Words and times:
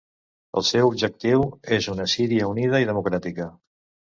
El 0.61 0.63
seu 0.69 0.87
objectiu 0.93 1.43
és 1.77 1.89
una 1.93 2.09
Síria 2.15 2.49
unida 2.55 2.81
i 2.87 2.89
democràtica. 2.93 3.49